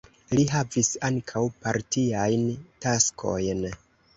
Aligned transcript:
Li 0.37 0.45
havis 0.53 0.89
ankaŭ 1.09 1.43
partiajn 1.67 2.49
taskojn. 2.87 3.67